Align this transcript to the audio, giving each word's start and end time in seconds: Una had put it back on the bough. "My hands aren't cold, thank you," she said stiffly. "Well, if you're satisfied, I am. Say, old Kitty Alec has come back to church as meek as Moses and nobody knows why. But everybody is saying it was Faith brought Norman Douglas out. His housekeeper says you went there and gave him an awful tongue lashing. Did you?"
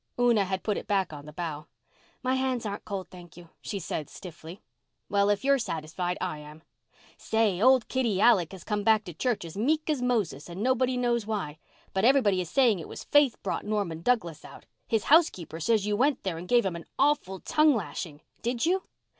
Una 0.19 0.45
had 0.45 0.63
put 0.63 0.77
it 0.79 0.87
back 0.87 1.13
on 1.13 1.27
the 1.27 1.31
bough. 1.31 1.67
"My 2.23 2.33
hands 2.33 2.65
aren't 2.65 2.85
cold, 2.85 3.11
thank 3.11 3.37
you," 3.37 3.49
she 3.61 3.77
said 3.77 4.09
stiffly. 4.09 4.59
"Well, 5.09 5.29
if 5.29 5.43
you're 5.43 5.59
satisfied, 5.59 6.17
I 6.19 6.39
am. 6.39 6.63
Say, 7.17 7.61
old 7.61 7.87
Kitty 7.87 8.19
Alec 8.19 8.51
has 8.51 8.63
come 8.63 8.83
back 8.83 9.03
to 9.03 9.13
church 9.13 9.45
as 9.45 9.55
meek 9.55 9.87
as 9.91 10.01
Moses 10.01 10.49
and 10.49 10.63
nobody 10.63 10.97
knows 10.97 11.27
why. 11.27 11.59
But 11.93 12.03
everybody 12.03 12.41
is 12.41 12.49
saying 12.49 12.79
it 12.79 12.87
was 12.89 13.03
Faith 13.03 13.35
brought 13.43 13.63
Norman 13.63 14.01
Douglas 14.01 14.43
out. 14.43 14.65
His 14.87 15.03
housekeeper 15.03 15.59
says 15.59 15.85
you 15.85 15.95
went 15.95 16.23
there 16.23 16.39
and 16.39 16.47
gave 16.47 16.65
him 16.65 16.75
an 16.75 16.87
awful 16.97 17.39
tongue 17.39 17.75
lashing. 17.75 18.21
Did 18.41 18.65
you?" 18.65 18.81